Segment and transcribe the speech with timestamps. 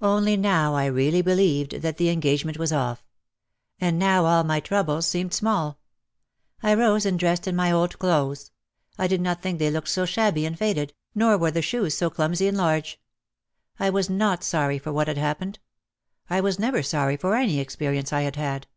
[0.00, 3.04] Only now I really believed that the engagement was off.
[3.80, 5.80] And now all my troubles seemed small.
[6.62, 8.52] I rose and dressed in my old clothes.
[8.98, 12.08] I did not think they looked so shabby and faded, nor were the shoes so
[12.08, 13.00] clumsy and large.
[13.80, 15.58] I was not sorry for what had happened.
[16.30, 18.68] I was never sorry for any experience I had had.